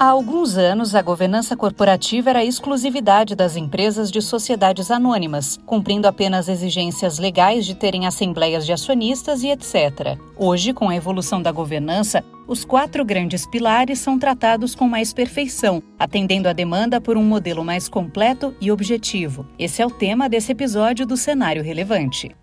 [0.00, 6.48] Há alguns anos, a governança corporativa era exclusividade das empresas de sociedades anônimas, cumprindo apenas
[6.48, 10.18] exigências legais de terem assembleias de acionistas e etc.
[10.38, 15.82] Hoje, com a evolução da governança, os quatro grandes pilares são tratados com mais perfeição,
[15.98, 19.46] atendendo à demanda por um modelo mais completo e objetivo.
[19.58, 22.34] Esse é o tema desse episódio do Cenário Relevante.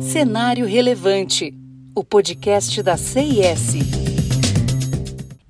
[0.00, 1.52] Cenário Relevante,
[1.94, 3.91] o podcast da CIS.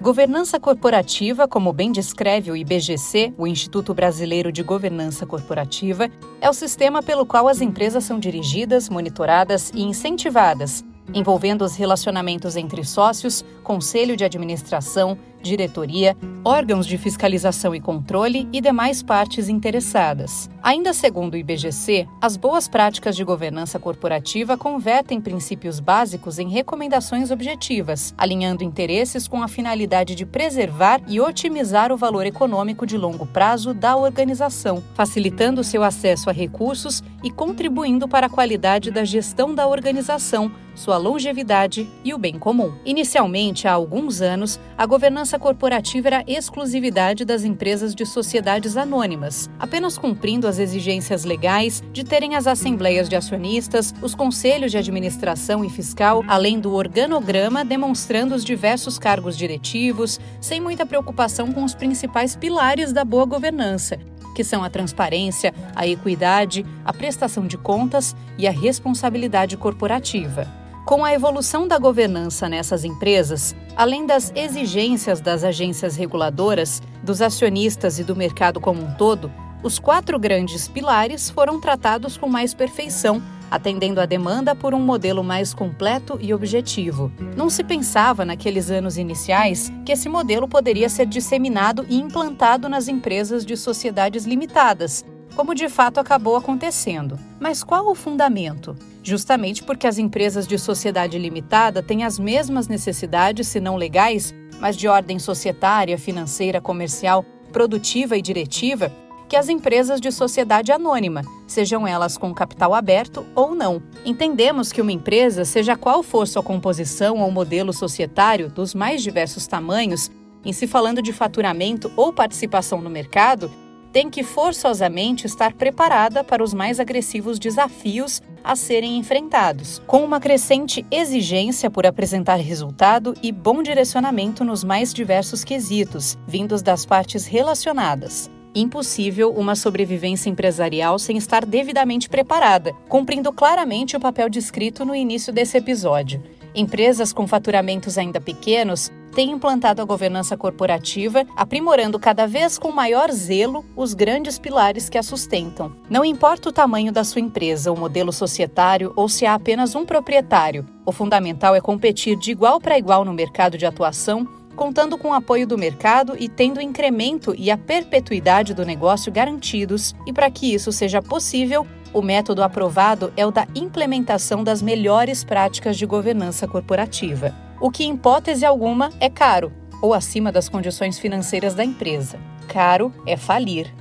[0.03, 6.53] Governança corporativa, como bem descreve o IBGC, o Instituto Brasileiro de Governança Corporativa, é o
[6.53, 13.45] sistema pelo qual as empresas são dirigidas, monitoradas e incentivadas, envolvendo os relacionamentos entre sócios,
[13.63, 20.51] conselho de administração, diretoria, órgãos de fiscalização e controle e demais partes interessadas.
[20.63, 27.31] Ainda segundo o IBGC, as boas práticas de governança corporativa convertem princípios básicos em recomendações
[27.31, 33.27] objetivas, alinhando interesses com a finalidade de preservar e otimizar o valor econômico de longo
[33.27, 39.55] prazo da organização, facilitando seu acesso a recursos e contribuindo para a qualidade da gestão
[39.55, 42.73] da organização, sua longevidade e o bem comum.
[42.85, 49.49] Inicialmente, há alguns anos, a governança governança corporativa era exclusividade das empresas de sociedades anônimas,
[49.59, 55.65] apenas cumprindo as exigências legais de terem as assembleias de acionistas, os conselhos de administração
[55.65, 61.75] e fiscal, além do organograma demonstrando os diversos cargos diretivos, sem muita preocupação com os
[61.75, 63.99] principais pilares da boa governança,
[64.35, 70.62] que são a transparência, a equidade, a prestação de contas e a responsabilidade corporativa.
[70.85, 78.01] Com a evolução da governança nessas empresas, além das exigências das agências reguladoras, dos acionistas
[78.01, 79.31] e do mercado como um todo,
[79.63, 85.23] os quatro grandes pilares foram tratados com mais perfeição, atendendo à demanda por um modelo
[85.23, 87.13] mais completo e objetivo.
[87.37, 92.89] Não se pensava naqueles anos iniciais que esse modelo poderia ser disseminado e implantado nas
[92.89, 95.05] empresas de sociedades limitadas,
[95.37, 97.17] como de fato acabou acontecendo.
[97.39, 98.77] Mas qual o fundamento?
[99.03, 104.77] Justamente porque as empresas de sociedade limitada têm as mesmas necessidades, se não legais, mas
[104.77, 108.93] de ordem societária, financeira, comercial, produtiva e diretiva,
[109.29, 113.83] que as empresas de sociedade anônima, sejam elas com capital aberto ou não.
[114.05, 119.47] Entendemos que uma empresa, seja qual for sua composição ou modelo societário dos mais diversos
[119.47, 120.11] tamanhos,
[120.45, 123.51] em se falando de faturamento ou participação no mercado,
[123.93, 130.19] tem que forçosamente estar preparada para os mais agressivos desafios a serem enfrentados, com uma
[130.19, 137.27] crescente exigência por apresentar resultado e bom direcionamento nos mais diversos quesitos, vindos das partes
[137.27, 138.31] relacionadas.
[138.55, 145.33] Impossível uma sobrevivência empresarial sem estar devidamente preparada, cumprindo claramente o papel descrito no início
[145.33, 146.23] desse episódio.
[146.55, 153.11] Empresas com faturamentos ainda pequenos tem implantado a governança corporativa, aprimorando cada vez com maior
[153.11, 155.73] zelo os grandes pilares que a sustentam.
[155.89, 159.85] Não importa o tamanho da sua empresa, o modelo societário ou se há apenas um
[159.85, 165.09] proprietário, o fundamental é competir de igual para igual no mercado de atuação contando com
[165.09, 170.13] o apoio do mercado e tendo o incremento e a perpetuidade do negócio garantidos, e
[170.13, 175.77] para que isso seja possível, o método aprovado é o da implementação das melhores práticas
[175.77, 181.55] de governança corporativa o que, em hipótese alguma, é caro ou acima das condições financeiras
[181.55, 182.19] da empresa.
[182.49, 183.73] Caro é falir.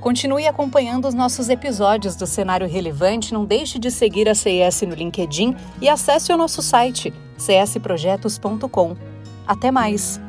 [0.00, 4.94] Continue acompanhando os nossos episódios do Cenário Relevante, não deixe de seguir a CS no
[4.94, 8.96] LinkedIn e acesse o nosso site csprojetos.com.
[9.46, 10.27] Até mais!